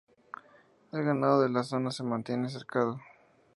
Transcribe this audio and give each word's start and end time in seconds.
El 0.91 1.03
ganado 1.03 1.43
de 1.43 1.49
la 1.49 1.61
zona 1.61 1.91
se 1.91 2.01
mantiene 2.01 2.49
cercado. 2.49 2.99